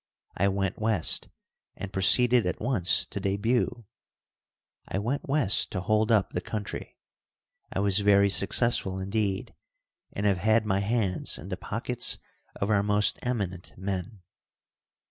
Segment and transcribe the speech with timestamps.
[0.35, 1.27] I went west
[1.75, 3.85] and proceeded at once to debut.
[4.87, 6.97] I went west to hold up the country.
[7.71, 9.53] I was very successful, indeed,
[10.11, 12.17] and have had my hands in the pockets
[12.55, 14.23] of our most eminent men.